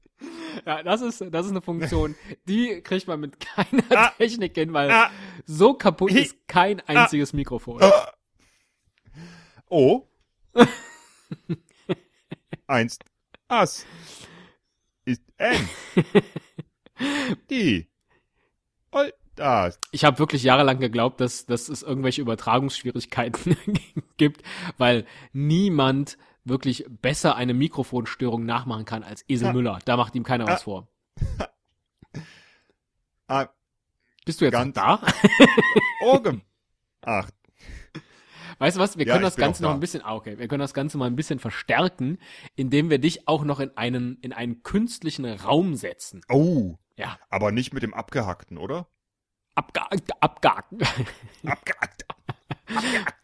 ja, 0.65 0.83
das 0.83 1.01
ist, 1.01 1.21
das 1.31 1.45
ist 1.45 1.51
eine 1.51 1.61
Funktion, 1.61 2.15
die 2.47 2.81
kriegt 2.81 3.07
man 3.07 3.19
mit 3.19 3.39
keiner 3.39 3.83
Ah. 3.89 4.09
Technik 4.17 4.55
hin, 4.55 4.73
weil 4.73 4.89
Ah. 4.89 5.11
so 5.45 5.73
kaputt 5.73 6.11
Hi. 6.11 6.21
ist 6.21 6.47
kein 6.47 6.79
einziges 6.81 7.33
Mikrofon. 7.33 7.81
Ah. 7.83 8.13
O. 9.69 10.07
Eins. 12.67 12.97
As. 13.49 13.85
Ist 15.05 15.21
N. 15.37 15.69
Die. 17.49 17.89
Und 18.91 19.13
das. 19.35 19.77
Ich 19.91 20.05
habe 20.05 20.19
wirklich 20.19 20.43
jahrelang 20.43 20.79
geglaubt, 20.79 21.19
dass, 21.19 21.45
dass 21.45 21.67
es 21.67 21.83
irgendwelche 21.83 22.21
Übertragungsschwierigkeiten 22.21 23.57
gibt, 24.17 24.43
weil 24.77 25.05
niemand 25.33 26.17
wirklich 26.45 26.85
besser 26.89 27.35
eine 27.35 27.53
Mikrofonstörung 27.53 28.45
nachmachen 28.45 28.85
kann 28.85 29.03
als 29.03 29.23
Esel 29.27 29.49
Ah. 29.49 29.53
Müller. 29.53 29.79
Da 29.85 29.97
macht 29.97 30.15
ihm 30.15 30.23
keiner 30.23 30.45
was 30.47 30.61
Ah. 30.61 30.63
vor. 30.63 30.87
Ah, 33.27 33.47
Bist 34.25 34.41
du 34.41 34.45
jetzt 34.45 34.53
Ganz- 34.53 34.75
da? 34.75 35.01
Orgem. 36.05 36.41
Ach, 37.01 37.29
Weißt 38.59 38.77
du 38.77 38.81
was? 38.81 38.97
Wir 38.97 39.05
Ja, 39.05 39.13
können 39.13 39.23
das 39.23 39.35
Ganze 39.35 39.63
noch 39.63 39.69
da. 39.71 39.73
ein 39.73 39.79
bisschen, 39.79 40.01
ah, 40.03 40.13
okay, 40.15 40.37
wir 40.37 40.47
können 40.47 40.59
das 40.61 40.73
Ganze 40.73 40.97
mal 40.97 41.07
ein 41.07 41.15
bisschen 41.15 41.39
verstärken, 41.39 42.19
indem 42.55 42.89
wir 42.89 42.99
dich 42.99 43.27
auch 43.27 43.43
noch 43.43 43.59
in 43.59 43.75
einen, 43.75 44.17
in 44.21 44.31
einen 44.31 44.61
künstlichen 44.63 45.25
Raum 45.25 45.75
setzen. 45.75 46.21
oh. 46.29 46.77
Ja, 46.95 47.17
Aber 47.29 47.51
nicht 47.51 47.73
mit 47.73 47.81
dem 47.81 47.93
abgehackten, 47.95 48.57
oder? 48.59 48.87
abgehakt, 49.55 50.11
abgehakt. 50.21 50.73
Abgehackt. 51.43 52.05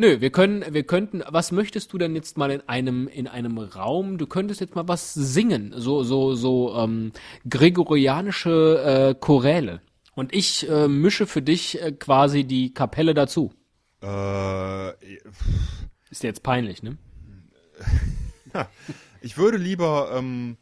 Nö, 0.00 0.22
wir 0.22 0.30
können, 0.30 0.64
wir 0.72 0.84
könnten, 0.84 1.22
was 1.28 1.52
möchtest 1.52 1.92
du 1.92 1.98
denn 1.98 2.14
jetzt 2.14 2.38
mal 2.38 2.50
in 2.50 2.66
einem, 2.66 3.06
in 3.06 3.28
einem 3.28 3.58
Raum, 3.58 4.16
du 4.16 4.26
könntest 4.26 4.62
jetzt 4.62 4.74
mal 4.74 4.88
was 4.88 5.12
singen, 5.12 5.74
so, 5.76 6.02
so, 6.04 6.32
so, 6.34 6.74
ähm, 6.74 7.12
gregorianische 7.46 9.10
äh, 9.10 9.14
Choräle. 9.14 9.82
Und 10.14 10.34
ich 10.34 10.66
äh, 10.70 10.88
mische 10.88 11.26
für 11.26 11.42
dich 11.42 11.82
äh, 11.82 11.92
quasi 11.92 12.44
die 12.44 12.72
Kapelle 12.72 13.12
dazu. 13.12 13.52
Äh, 14.02 14.92
Ist 16.08 16.22
dir 16.22 16.28
jetzt 16.28 16.42
peinlich, 16.42 16.82
ne? 16.82 16.96
ich 19.20 19.36
würde 19.36 19.58
lieber 19.58 20.12
ähm, 20.14 20.56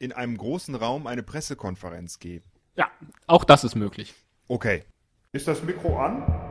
in 0.00 0.10
einem 0.10 0.36
großen 0.36 0.74
Raum 0.74 1.06
eine 1.06 1.22
Pressekonferenz 1.22 2.18
geben. 2.18 2.46
Ja, 2.74 2.90
auch 3.28 3.44
das 3.44 3.62
ist 3.62 3.76
möglich. 3.76 4.12
Okay. 4.48 4.82
Ist 5.30 5.46
das 5.46 5.62
Mikro 5.62 6.00
an? 6.00 6.49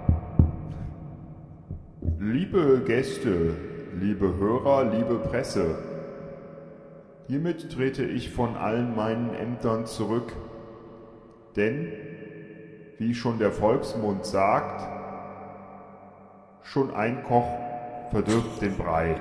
Liebe 2.17 2.81
Gäste, 2.85 3.55
liebe 3.99 4.37
Hörer, 4.37 4.85
liebe 4.85 5.15
Presse, 5.19 5.77
hiermit 7.27 7.71
trete 7.71 8.03
ich 8.05 8.29
von 8.29 8.55
allen 8.55 8.95
meinen 8.95 9.33
Ämtern 9.35 9.85
zurück, 9.85 10.33
denn, 11.55 11.91
wie 12.97 13.13
schon 13.13 13.37
der 13.37 13.51
Volksmund 13.51 14.25
sagt, 14.25 14.87
schon 16.63 16.93
ein 16.93 17.23
Koch 17.23 17.47
verdirbt 18.11 18.61
den 18.61 18.77
Brei. 18.77 19.19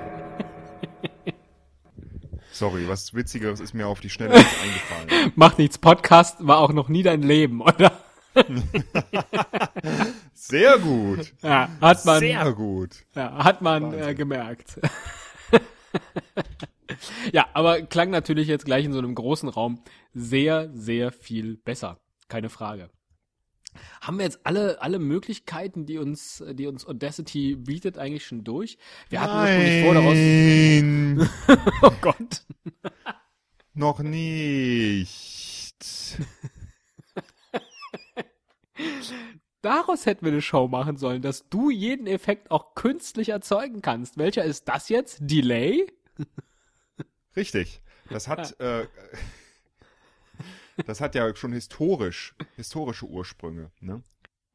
Sorry, 2.51 2.87
was 2.87 3.13
Witzigeres 3.13 3.59
ist 3.59 3.73
mir 3.73 3.87
auf 3.87 3.99
die 3.99 4.09
Schnelle 4.09 4.33
nicht 4.37 4.55
eingefallen. 4.63 5.31
Macht 5.35 5.59
nichts, 5.59 5.77
Podcast 5.77 6.45
war 6.45 6.59
auch 6.59 6.73
noch 6.73 6.89
nie 6.89 7.03
dein 7.03 7.21
Leben, 7.21 7.61
oder? 7.61 7.91
Sehr 10.39 10.79
gut. 10.79 11.33
Ja, 11.43 11.69
hat 11.81 12.05
man, 12.05 12.19
Sehr 12.19 12.53
gut. 12.53 13.05
ja, 13.15 13.43
hat 13.43 13.61
man 13.61 13.93
äh, 13.93 14.15
gemerkt. 14.15 14.79
ja, 17.33 17.47
aber 17.53 17.81
klang 17.81 18.09
natürlich 18.09 18.47
jetzt 18.47 18.65
gleich 18.65 18.85
in 18.85 18.93
so 18.93 18.99
einem 18.99 19.15
großen 19.15 19.49
Raum 19.49 19.81
sehr, 20.13 20.69
sehr 20.73 21.11
viel 21.11 21.57
besser. 21.57 21.99
Keine 22.29 22.49
Frage. 22.49 22.89
Haben 24.01 24.17
wir 24.17 24.25
jetzt 24.25 24.39
alle, 24.45 24.81
alle 24.81 24.97
Möglichkeiten, 24.97 25.85
die 25.85 25.97
uns, 25.97 26.43
die 26.53 26.67
uns 26.67 26.87
Audacity 26.87 27.55
bietet, 27.55 27.97
eigentlich 27.97 28.25
schon 28.25 28.43
durch? 28.43 28.77
Wir 29.09 29.21
hatten 29.21 29.37
ursprünglich 29.37 29.83
vor, 29.83 29.93
daraus, 29.93 30.15
Nein, 30.15 31.29
oh 31.83 31.91
Gott. 32.01 32.41
noch 33.73 33.99
nicht. 33.99 35.75
Daraus 39.61 40.05
hätten 40.05 40.25
wir 40.25 40.31
eine 40.31 40.41
Show 40.41 40.67
machen 40.67 40.95
sollen, 40.97 41.21
dass 41.21 41.49
du 41.49 41.69
jeden 41.69 42.07
Effekt 42.07 42.49
auch 42.49 42.75
künstlich 42.75 43.29
erzeugen 43.29 43.81
kannst. 43.81 44.17
Welcher 44.17 44.45
ist 44.45 44.69
das 44.69 44.87
jetzt? 44.89 45.17
Delay? 45.21 45.85
Richtig. 47.35 47.81
Das 48.09 48.27
hat, 48.27 48.59
äh, 48.59 48.87
das 50.85 51.01
hat 51.01 51.13
ja 51.15 51.35
schon 51.35 51.51
historisch, 51.51 52.35
historische 52.55 53.05
Ursprünge, 53.05 53.71
ne? 53.81 54.01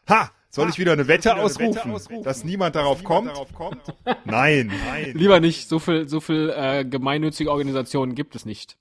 Ha! 0.08 0.30
Soll 0.50 0.68
ich 0.68 0.78
wieder 0.78 0.92
eine 0.92 1.06
Wette 1.06 1.36
ausrufen, 1.36 2.22
dass 2.24 2.44
niemand 2.44 2.74
darauf 2.74 3.04
kommt? 3.04 3.30
Nein, 4.24 4.72
nein. 4.84 5.12
Lieber 5.14 5.38
nicht, 5.38 5.68
so 5.68 5.78
viel, 5.78 6.08
so 6.08 6.20
viel 6.20 6.52
äh, 6.54 6.84
gemeinnützige 6.84 7.50
Organisationen 7.50 8.14
gibt 8.16 8.34
es 8.34 8.44
nicht 8.44 8.76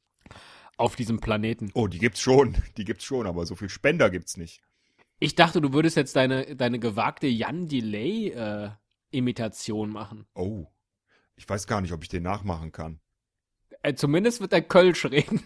auf 0.78 0.96
diesem 0.96 1.20
Planeten. 1.20 1.70
Oh, 1.74 1.88
die 1.88 2.00
gibt's 2.00 2.22
schon, 2.22 2.58
die 2.78 2.86
gibt's 2.86 3.04
schon, 3.04 3.28
aber 3.28 3.46
so 3.46 3.56
viel 3.56 3.70
Spender 3.70 4.10
gibt's 4.10 4.38
nicht. 4.38 4.62
Ich 5.20 5.36
dachte, 5.36 5.62
du 5.62 5.74
würdest 5.74 5.96
jetzt 5.98 6.16
deine, 6.16 6.56
deine 6.56 6.80
gewagte 6.80 7.28
Jan 7.28 7.68
Delay 7.68 8.30
äh, 8.30 8.70
Imitation 9.12 9.90
machen. 9.90 10.26
Oh, 10.34 10.68
ich 11.36 11.48
weiß 11.48 11.68
gar 11.68 11.82
nicht, 11.82 11.92
ob 11.92 12.02
ich 12.02 12.10
den 12.10 12.24
nachmachen 12.24 12.72
kann. 12.72 13.00
Äh, 13.84 13.94
zumindest 13.94 14.42
wird 14.42 14.54
er 14.54 14.62
Kölsch 14.62 15.06
reden. 15.06 15.44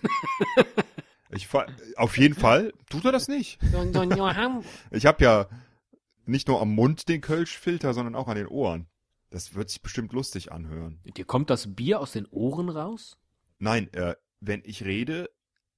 Ich 1.36 1.50
auf 1.96 2.18
jeden 2.18 2.36
Fall 2.36 2.74
tut 2.90 3.06
er 3.06 3.12
das 3.12 3.28
nicht. 3.28 3.60
Ich 4.92 5.06
habe 5.06 5.24
ja 5.24 5.48
nicht 6.26 6.48
nur 6.48 6.62
am 6.62 6.74
Mund 6.74 7.10
den 7.10 7.22
Kölschfilter, 7.22 7.94
sondern 7.94 8.16
auch 8.16 8.28
an 8.28 8.36
den 8.36 8.48
Ohren. 8.48 8.88
Das 9.30 9.56
wird 9.56 9.70
sich 9.70 9.82
bestimmt 9.82 10.14
lustig 10.14 10.52
anhören. 10.52 11.00
Dir 11.18 11.26
kommt 11.26 11.50
das 11.50 11.76
Bier 11.76 12.00
aus 12.00 12.12
den 12.12 12.28
Ohren 12.28 12.70
raus? 12.70 13.18
Nein, 13.60 13.92
äh, 13.94 14.16
wenn 14.42 14.62
ich 14.64 14.86
rede, 14.86 15.30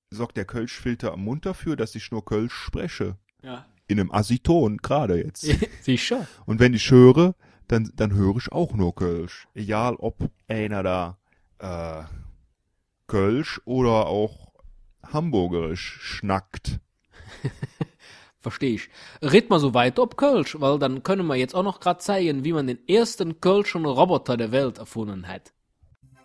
sorgt 0.10 0.38
der 0.38 0.46
Kölschfilter 0.46 1.14
am 1.14 1.24
Mund 1.24 1.46
dafür, 1.46 1.76
dass 1.76 1.96
ich 1.96 2.12
nur 2.12 2.26
Kölsch 2.26 2.54
spreche. 2.54 3.18
Ja. 3.44 3.66
In 3.88 4.00
einem 4.00 4.12
Assiton, 4.12 4.78
gerade 4.78 5.24
jetzt. 5.24 5.48
Sicher. 5.82 6.28
Und 6.46 6.60
wenn 6.60 6.74
ich 6.74 6.90
höre, 6.90 7.36
dann, 7.68 7.92
dann 7.96 8.14
höre 8.14 8.38
ich 8.38 8.52
auch 8.52 8.74
nur 8.74 8.96
Kölsch. 8.96 9.48
Egal, 9.54 9.96
ob 9.96 10.30
einer 10.48 10.84
da 10.84 11.18
äh, 11.60 12.04
Kölsch 13.08 13.62
oder 13.66 14.08
auch 14.08 14.52
Hamburgerisch 15.04 16.00
schnackt. 16.02 16.80
Verstehe 18.46 18.76
ich. 18.76 18.90
Red 19.24 19.50
mal 19.50 19.60
so 19.60 19.74
weiter 19.74 20.04
ob 20.04 20.18
Kölsch, 20.18 20.56
weil 20.60 20.78
dann 20.78 21.02
können 21.02 21.26
wir 21.26 21.36
jetzt 21.36 21.56
auch 21.56 21.64
noch 21.64 21.80
gerade 21.80 21.98
zeigen, 21.98 22.44
wie 22.44 22.54
man 22.54 22.68
den 22.68 22.88
ersten 22.88 23.42
Kölschen 23.42 23.88
Roboter 23.88 24.38
der 24.38 24.52
Welt 24.52 24.78
erfunden 24.78 25.28
hat. 25.28 25.52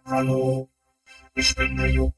Hallo, 0.04 0.68
ich 1.34 1.54
bin 1.54 1.78
der 1.78 1.90
Jupp. 1.90 2.14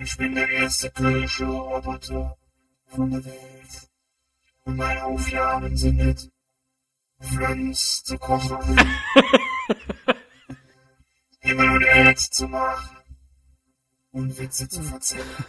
Ich 0.00 0.18
bin 0.18 0.34
der 0.34 0.50
erste 0.50 0.90
kölsche 0.90 1.46
Roboter 1.46 2.36
von 2.84 3.10
der 3.10 3.24
Welt. 3.24 3.88
Und 4.64 4.76
meine 4.76 5.02
Aufgaben 5.02 5.74
sind 5.74 6.00
es, 6.00 6.30
Flöns 7.20 8.04
zu 8.04 8.18
kochen, 8.18 8.58
Himmel 11.40 11.70
und 11.70 11.82
Erde 11.84 12.16
zu 12.16 12.48
machen 12.48 12.98
und 14.10 14.38
Witze 14.38 14.68
zu 14.68 14.82
erzählen. 14.92 15.46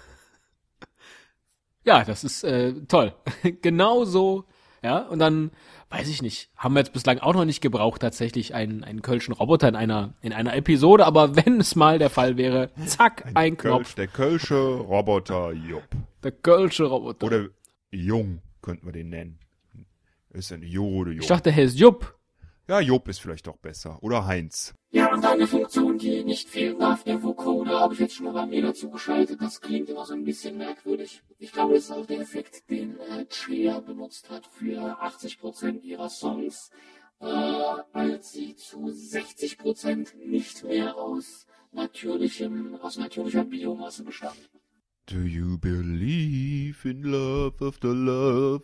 Ja, 1.86 2.04
das 2.04 2.24
ist 2.24 2.44
äh, 2.44 2.74
toll. 2.88 3.14
genau 3.62 4.06
so. 4.06 4.46
Ja, 4.82 5.00
und 5.00 5.20
dann, 5.20 5.52
weiß 5.90 6.08
ich 6.08 6.22
nicht, 6.22 6.50
haben 6.56 6.74
wir 6.74 6.80
jetzt 6.80 6.94
bislang 6.94 7.20
auch 7.20 7.34
noch 7.34 7.44
nicht 7.44 7.60
gebraucht, 7.60 8.02
tatsächlich 8.02 8.54
einen, 8.54 8.84
einen 8.84 9.02
Kölschen 9.02 9.34
Roboter 9.34 9.68
in 9.68 9.76
einer, 9.76 10.14
in 10.22 10.32
einer 10.32 10.56
Episode, 10.56 11.06
aber 11.06 11.36
wenn 11.36 11.60
es 11.60 11.76
mal 11.76 12.00
der 12.00 12.10
Fall 12.10 12.38
wäre, 12.38 12.72
zack, 12.86 13.30
ein, 13.34 13.58
Kölsch, 13.58 13.76
Knopf, 13.76 13.96
der 13.96 14.08
Kölsche 14.08 14.56
Roboter 14.56 15.52
Jupp. 15.52 15.84
der 16.24 16.32
Kölsche 16.32 16.86
Roboter. 16.86 17.26
Oder 17.26 17.48
Jung 17.92 18.42
könnten 18.62 18.86
wir 18.86 18.94
den 18.94 19.10
nennen. 19.10 19.40
Ist 20.32 20.54
ein 20.54 20.64
Jode 20.64 21.12
Jupp. 21.12 21.22
ich 21.24 21.28
dachte, 21.28 21.50
er 21.50 21.64
ist 21.64 21.78
Jupp. 21.78 22.19
Ja, 22.70 22.80
Jupp 22.80 23.08
ist 23.08 23.20
vielleicht 23.20 23.48
doch 23.48 23.58
besser. 23.58 23.98
Oder 24.04 24.28
Heinz. 24.28 24.76
Ja, 24.92 25.12
und 25.12 25.26
eine 25.26 25.48
Funktion, 25.48 25.98
die 25.98 26.24
nicht 26.24 26.48
fehlen 26.48 26.78
darf, 26.78 27.04
der 27.04 27.22
Vocoder, 27.24 27.80
habe 27.80 27.96
ich 27.96 28.00
jetzt 28.00 28.14
schon 28.14 28.28
mal 28.28 28.34
bei 28.34 28.46
mir 28.46 28.62
dazu 28.62 28.92
geschaltet. 28.92 29.42
Das 29.42 29.60
klingt 29.60 29.90
immer 29.90 30.06
so 30.06 30.14
ein 30.14 30.24
bisschen 30.24 30.58
merkwürdig. 30.58 31.24
Ich 31.40 31.52
glaube, 31.52 31.74
das 31.74 31.86
ist 31.86 31.92
auch 31.92 32.06
der 32.06 32.20
Effekt, 32.20 32.70
den 32.70 33.00
äh, 33.00 33.26
Cher 33.30 33.82
benutzt 33.82 34.30
hat 34.30 34.46
für 34.46 34.80
80% 35.02 35.82
ihrer 35.82 36.10
Songs, 36.10 36.70
äh, 37.20 37.26
als 37.26 38.34
sie 38.34 38.56
zu 38.56 38.86
60% 38.88 40.16
nicht 40.18 40.64
mehr 40.64 40.96
aus 40.96 41.48
natürlichem, 41.72 42.76
aus 42.76 42.98
natürlicher 42.98 43.46
Biomasse 43.46 44.04
bestand. 44.04 44.50
Do 45.08 45.22
you 45.22 45.58
believe 45.58 46.88
in 46.88 47.02
love 47.02 47.66
after 47.66 47.96
love? 47.96 48.64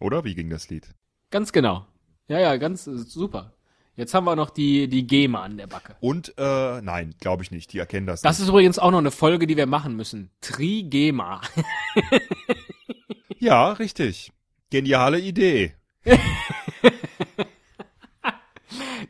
Oder 0.00 0.24
wie 0.24 0.34
ging 0.34 0.50
das 0.50 0.68
Lied? 0.70 0.88
Ganz 1.30 1.52
genau. 1.52 1.86
Ja, 2.28 2.38
ja, 2.40 2.56
ganz 2.56 2.86
äh, 2.86 2.96
super. 2.96 3.52
Jetzt 3.96 4.12
haben 4.14 4.24
wir 4.24 4.34
noch 4.34 4.50
die, 4.50 4.88
die 4.88 5.06
GEMA 5.06 5.42
an 5.42 5.56
der 5.56 5.66
Backe. 5.68 5.96
Und, 6.00 6.34
äh, 6.36 6.80
nein, 6.82 7.14
glaube 7.20 7.42
ich 7.44 7.50
nicht. 7.50 7.72
Die 7.72 7.78
erkennen 7.78 8.06
das, 8.06 8.22
Das 8.22 8.38
nicht. 8.38 8.44
ist 8.44 8.48
übrigens 8.48 8.78
auch 8.78 8.90
noch 8.90 8.98
eine 8.98 9.10
Folge, 9.12 9.46
die 9.46 9.56
wir 9.56 9.66
machen 9.66 9.96
müssen. 9.96 10.30
Trigema. 10.40 11.40
Ja, 13.44 13.72
richtig. 13.72 14.32
Geniale 14.70 15.20
Idee. 15.20 15.74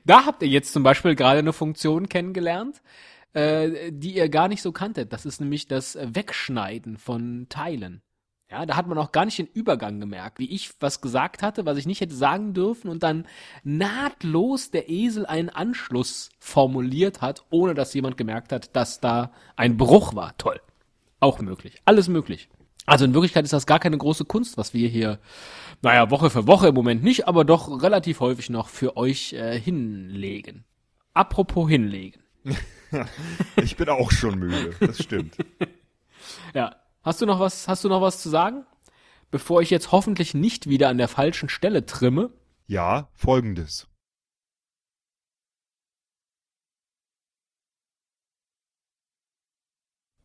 Da 0.04 0.26
habt 0.26 0.42
ihr 0.42 0.48
jetzt 0.48 0.72
zum 0.72 0.82
Beispiel 0.82 1.14
gerade 1.14 1.38
eine 1.38 1.52
Funktion 1.52 2.08
kennengelernt, 2.08 2.82
äh, 3.32 3.90
die 3.90 4.14
ihr 4.14 4.28
gar 4.28 4.48
nicht 4.48 4.62
so 4.62 4.72
kanntet. 4.72 5.12
Das 5.12 5.26
ist 5.26 5.40
nämlich 5.40 5.66
das 5.66 5.98
Wegschneiden 6.00 6.98
von 6.98 7.46
Teilen. 7.48 8.02
Ja, 8.50 8.66
da 8.66 8.76
hat 8.76 8.86
man 8.86 8.98
auch 8.98 9.10
gar 9.10 9.24
nicht 9.24 9.38
den 9.38 9.46
Übergang 9.46 9.98
gemerkt, 9.98 10.38
wie 10.38 10.50
ich 10.50 10.70
was 10.78 11.00
gesagt 11.00 11.42
hatte, 11.42 11.64
was 11.64 11.78
ich 11.78 11.86
nicht 11.86 12.02
hätte 12.02 12.14
sagen 12.14 12.52
dürfen 12.52 12.88
und 12.88 13.02
dann 13.02 13.26
nahtlos 13.64 14.70
der 14.70 14.90
Esel 14.90 15.24
einen 15.24 15.48
Anschluss 15.48 16.28
formuliert 16.38 17.22
hat, 17.22 17.44
ohne 17.50 17.74
dass 17.74 17.94
jemand 17.94 18.16
gemerkt 18.16 18.52
hat, 18.52 18.76
dass 18.76 19.00
da 19.00 19.32
ein 19.56 19.76
Bruch 19.78 20.14
war. 20.14 20.36
Toll. 20.36 20.60
Auch 21.20 21.40
möglich. 21.40 21.80
Alles 21.86 22.08
möglich. 22.08 22.50
Also 22.86 23.04
in 23.04 23.14
Wirklichkeit 23.14 23.44
ist 23.44 23.52
das 23.52 23.66
gar 23.66 23.78
keine 23.78 23.96
große 23.96 24.24
Kunst, 24.24 24.58
was 24.58 24.74
wir 24.74 24.88
hier, 24.88 25.18
naja, 25.82 26.10
Woche 26.10 26.30
für 26.30 26.46
Woche 26.46 26.68
im 26.68 26.74
Moment 26.74 27.02
nicht, 27.02 27.26
aber 27.26 27.44
doch 27.44 27.82
relativ 27.82 28.20
häufig 28.20 28.50
noch 28.50 28.68
für 28.68 28.96
euch 28.96 29.32
äh, 29.32 29.58
hinlegen. 29.58 30.64
Apropos 31.12 31.68
hinlegen. 31.68 32.22
Ich 33.56 33.76
bin 33.76 33.88
auch 33.88 34.12
schon 34.12 34.38
müde, 34.38 34.72
das 34.78 35.02
stimmt. 35.02 35.36
Ja. 36.54 36.76
Hast 37.04 37.20
du 37.20 37.26
noch 37.26 37.38
was, 37.38 37.68
hast 37.68 37.84
du 37.84 37.88
noch 37.90 38.00
was 38.00 38.22
zu 38.22 38.30
sagen? 38.30 38.64
Bevor 39.30 39.60
ich 39.60 39.68
jetzt 39.68 39.92
hoffentlich 39.92 40.32
nicht 40.32 40.68
wieder 40.70 40.88
an 40.88 40.96
der 40.96 41.08
falschen 41.08 41.50
Stelle 41.50 41.84
trimme. 41.84 42.30
Ja, 42.66 43.08
folgendes. 43.12 43.88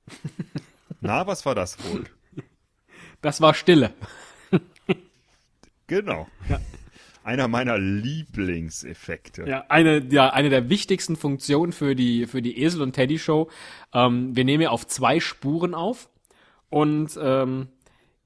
Na, 1.01 1.27
was 1.27 1.45
war 1.45 1.55
das 1.55 1.77
wohl? 1.83 2.05
Das 3.21 3.41
war 3.41 3.53
Stille. 3.53 3.93
Genau. 5.89 6.27
Einer 7.23 7.47
meiner 7.47 7.77
Lieblingseffekte. 7.77 9.47
Ja, 9.47 9.65
eine, 9.69 10.05
ja, 10.09 10.29
eine 10.29 10.49
der 10.49 10.69
wichtigsten 10.69 11.15
Funktionen 11.15 11.73
für 11.73 11.95
die, 11.95 12.27
für 12.27 12.41
die 12.41 12.61
Esel 12.61 12.81
und 12.81 12.93
Teddy 12.93 13.19
Show. 13.19 13.49
Ähm, 13.93 14.35
wir 14.35 14.45
nehmen 14.45 14.63
ja 14.63 14.69
auf 14.69 14.87
zwei 14.87 15.19
Spuren 15.19 15.73
auf 15.73 16.09
und 16.69 17.19
ähm, 17.21 17.67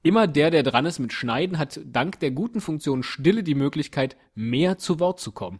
immer 0.02 0.26
der, 0.26 0.50
der 0.50 0.62
dran 0.62 0.86
ist 0.86 0.98
mit 0.98 1.12
Schneiden, 1.12 1.58
hat 1.58 1.80
dank 1.84 2.20
der 2.20 2.30
guten 2.30 2.60
Funktion 2.60 3.02
Stille 3.02 3.42
die 3.42 3.54
Möglichkeit, 3.54 4.16
mehr 4.34 4.78
zu 4.78 5.00
Wort 5.00 5.18
zu 5.18 5.32
kommen. 5.32 5.58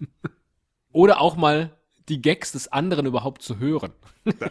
Oder 0.92 1.20
auch 1.20 1.36
mal 1.36 1.77
die 2.08 2.20
Gags 2.20 2.52
des 2.52 2.68
anderen 2.68 3.06
überhaupt 3.06 3.42
zu 3.42 3.58
hören. 3.58 3.92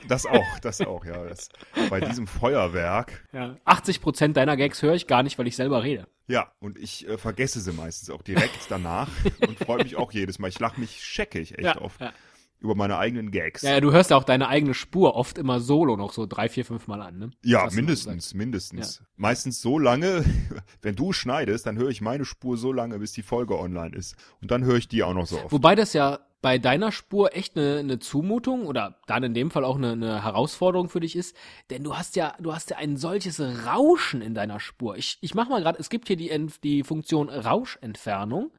Das 0.07 0.25
auch, 0.25 0.59
das 0.61 0.81
auch, 0.81 1.05
ja. 1.05 1.25
Das, 1.25 1.49
bei 1.89 1.99
diesem 1.99 2.27
Feuerwerk. 2.27 3.25
Ja. 3.33 3.57
80 3.65 4.01
Prozent 4.01 4.37
deiner 4.37 4.57
Gags 4.57 4.81
höre 4.81 4.93
ich 4.95 5.07
gar 5.07 5.23
nicht, 5.23 5.37
weil 5.37 5.47
ich 5.47 5.55
selber 5.55 5.83
rede. 5.83 6.07
Ja, 6.27 6.51
und 6.59 6.77
ich 6.77 7.07
äh, 7.07 7.17
vergesse 7.17 7.61
sie 7.61 7.71
meistens 7.71 8.09
auch 8.09 8.21
direkt 8.21 8.59
danach 8.69 9.09
und 9.47 9.57
freue 9.57 9.83
mich 9.83 9.95
auch 9.95 10.11
jedes 10.11 10.39
Mal. 10.39 10.49
Ich 10.49 10.59
lache 10.59 10.79
mich 10.79 11.03
scheckig 11.03 11.53
echt 11.53 11.63
Ja, 11.63 11.75
auf 11.77 11.99
ja. 12.01 12.11
über 12.59 12.75
meine 12.75 12.97
eigenen 12.97 13.31
Gags. 13.31 13.61
Ja, 13.61 13.79
du 13.79 13.91
hörst 13.93 14.09
ja 14.09 14.17
auch 14.17 14.25
deine 14.25 14.49
eigene 14.49 14.73
Spur 14.73 15.15
oft 15.15 15.37
immer 15.37 15.61
solo 15.61 15.95
noch 15.95 16.11
so 16.11 16.25
drei, 16.25 16.49
vier, 16.49 16.65
fünf 16.65 16.87
Mal 16.87 17.01
an, 17.01 17.17
ne? 17.17 17.29
Ja, 17.43 17.67
du 17.67 17.75
mindestens, 17.75 18.33
mindestens. 18.33 19.03
Meistens 19.15 19.61
so 19.61 19.79
lange, 19.79 20.25
wenn 20.81 20.95
du 20.95 21.13
schneidest, 21.13 21.65
dann 21.65 21.77
höre 21.77 21.89
ich 21.89 22.01
meine 22.01 22.25
Spur 22.25 22.57
so 22.57 22.73
lange, 22.73 22.99
bis 22.99 23.13
die 23.13 23.23
Folge 23.23 23.57
online 23.57 23.95
ist. 23.95 24.15
Und 24.41 24.51
dann 24.51 24.65
höre 24.65 24.75
ich 24.77 24.89
die 24.89 25.03
auch 25.03 25.13
noch 25.13 25.27
so 25.27 25.37
oft. 25.37 25.51
Wobei 25.53 25.75
das 25.75 25.93
ja 25.93 26.19
bei 26.47 26.59
deiner 26.59 26.93
Spur 26.93 27.35
echt 27.35 27.57
eine, 27.57 27.79
eine 27.79 27.99
Zumutung 27.99 28.67
oder 28.67 29.01
dann 29.05 29.21
in 29.21 29.33
dem 29.33 29.51
Fall 29.51 29.65
auch 29.65 29.75
eine, 29.75 29.91
eine 29.91 30.23
Herausforderung 30.23 30.87
für 30.87 31.01
dich 31.01 31.17
ist, 31.17 31.35
denn 31.69 31.83
du 31.83 31.97
hast 31.97 32.15
ja, 32.15 32.35
du 32.39 32.55
hast 32.55 32.69
ja 32.69 32.77
ein 32.77 32.95
solches 32.95 33.41
Rauschen 33.41 34.21
in 34.21 34.33
deiner 34.33 34.61
Spur. 34.61 34.95
Ich, 34.95 35.17
ich 35.19 35.35
mach 35.35 35.49
mal 35.49 35.61
gerade, 35.61 35.77
es 35.77 35.89
gibt 35.89 36.07
hier 36.07 36.15
die, 36.15 36.31
die 36.63 36.83
Funktion 36.83 37.27
Rauschentfernung. 37.27 38.51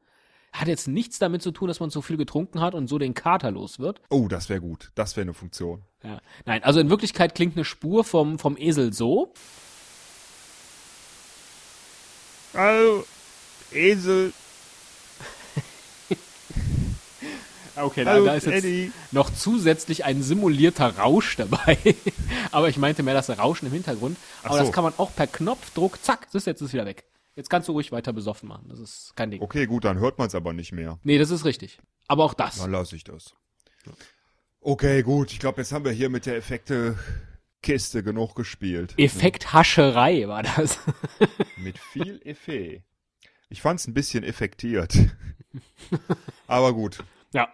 Hat 0.53 0.67
jetzt 0.67 0.87
nichts 0.87 1.17
damit 1.17 1.41
zu 1.41 1.49
tun, 1.49 1.67
dass 1.67 1.79
man 1.79 1.89
zu 1.89 2.03
viel 2.03 2.17
getrunken 2.17 2.61
hat 2.61 2.75
und 2.75 2.85
so 2.85 2.99
den 2.99 3.15
Kater 3.15 3.49
los 3.49 3.79
wird. 3.79 4.01
Oh, 4.11 4.27
das 4.27 4.49
wäre 4.49 4.61
gut. 4.61 4.91
Das 4.93 5.17
wäre 5.17 5.23
eine 5.23 5.33
Funktion. 5.33 5.81
Ja. 6.03 6.21
Nein, 6.45 6.63
also 6.63 6.79
in 6.79 6.91
Wirklichkeit 6.91 7.33
klingt 7.33 7.55
eine 7.55 7.65
Spur 7.65 8.03
vom, 8.03 8.37
vom 8.37 8.55
Esel 8.55 8.93
so. 8.93 9.33
Also, 12.53 13.03
Esel, 13.71 14.31
Okay, 17.81 18.03
da, 18.03 18.11
hallo, 18.11 18.25
da 18.25 18.33
ist 18.35 18.45
jetzt 18.45 18.65
Eddie. 18.65 18.91
noch 19.11 19.29
zusätzlich 19.31 20.05
ein 20.05 20.21
simulierter 20.21 20.97
Rausch 20.97 21.35
dabei. 21.37 21.77
Aber 22.51 22.69
ich 22.69 22.77
meinte 22.77 23.03
mehr 23.03 23.13
das 23.13 23.29
Rauschen 23.29 23.67
im 23.67 23.71
Hintergrund. 23.73 24.17
Aber 24.43 24.57
so. 24.57 24.63
das 24.63 24.71
kann 24.71 24.83
man 24.83 24.93
auch 24.97 25.13
per 25.15 25.27
Knopfdruck, 25.27 26.03
zack, 26.03 26.27
das 26.31 26.43
ist 26.43 26.47
jetzt 26.47 26.61
ist 26.61 26.73
wieder 26.73 26.85
weg. 26.85 27.05
Jetzt 27.35 27.49
kannst 27.49 27.67
du 27.67 27.71
ruhig 27.71 27.91
weiter 27.91 28.11
besoffen 28.11 28.49
machen. 28.49 28.67
Das 28.69 28.79
ist 28.79 29.13
kein 29.15 29.31
Ding. 29.31 29.41
Okay, 29.41 29.65
gut, 29.65 29.85
dann 29.85 29.99
hört 29.99 30.17
man 30.17 30.27
es 30.27 30.35
aber 30.35 30.51
nicht 30.51 30.73
mehr. 30.73 30.99
Nee, 31.03 31.17
das 31.17 31.31
ist 31.31 31.45
richtig. 31.45 31.79
Aber 32.07 32.25
auch 32.25 32.33
das. 32.33 32.57
Dann 32.57 32.71
lasse 32.71 32.95
ich 32.95 33.03
das. 33.03 33.33
Okay, 34.59 35.03
gut. 35.03 35.31
Ich 35.31 35.39
glaube, 35.39 35.61
jetzt 35.61 35.71
haben 35.71 35.85
wir 35.85 35.91
hier 35.91 36.09
mit 36.09 36.25
der 36.25 36.35
Effekte-Kiste 36.35 38.03
genug 38.03 38.35
gespielt. 38.35 38.93
Effekthascherei 38.97 40.27
war 40.27 40.43
das. 40.43 40.79
Mit 41.57 41.77
viel 41.77 42.21
Effet. 42.25 42.83
Ich 43.47 43.61
fand's 43.61 43.87
ein 43.87 43.93
bisschen 43.93 44.23
effektiert. 44.23 44.95
Aber 46.47 46.73
gut, 46.73 47.03
ja. 47.33 47.47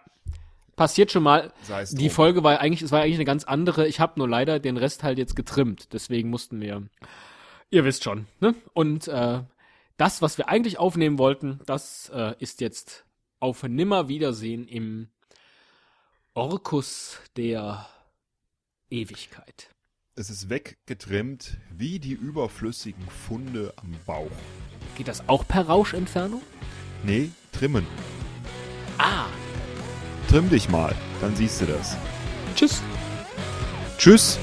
Passiert 0.76 1.10
schon 1.10 1.22
mal. 1.22 1.52
Die. 1.92 2.10
Folge 2.10 2.44
war 2.44 2.60
eigentlich, 2.60 2.82
es 2.82 2.92
war 2.92 3.00
eigentlich 3.00 3.16
eine 3.16 3.24
ganz 3.24 3.44
andere. 3.44 3.88
Ich 3.88 3.98
habe 3.98 4.14
nur 4.18 4.28
leider 4.28 4.60
den 4.60 4.76
Rest 4.76 5.02
halt 5.02 5.16
jetzt 5.18 5.34
getrimmt. 5.34 5.92
Deswegen 5.94 6.28
mussten 6.28 6.60
wir. 6.60 6.82
Ihr 7.70 7.84
wisst 7.84 8.04
schon, 8.04 8.26
ne? 8.40 8.54
Und 8.74 9.08
äh, 9.08 9.42
das, 9.96 10.22
was 10.22 10.36
wir 10.38 10.48
eigentlich 10.48 10.78
aufnehmen 10.78 11.18
wollten, 11.18 11.60
das 11.66 12.10
äh, 12.14 12.34
ist 12.38 12.60
jetzt 12.60 13.06
auf 13.40 13.62
Nimmerwiedersehen 13.62 14.68
im 14.68 15.08
Orkus 16.34 17.18
der 17.36 17.86
Ewigkeit. 18.90 19.70
Es 20.14 20.30
ist 20.30 20.48
weggetrimmt 20.50 21.56
wie 21.70 21.98
die 21.98 22.12
überflüssigen 22.12 23.06
Funde 23.08 23.72
am 23.76 23.94
Bauch. 24.06 24.30
Geht 24.96 25.08
das 25.08 25.28
auch 25.28 25.46
per 25.46 25.66
Rauschentfernung? 25.66 26.42
Nee, 27.02 27.30
trimmen. 27.52 27.86
Trimm 30.28 30.50
dich 30.50 30.68
mal, 30.68 30.94
dann 31.20 31.34
siehst 31.36 31.60
du 31.60 31.66
das. 31.66 31.96
tschüss. 32.54 32.82
Tschüss. 33.98 34.38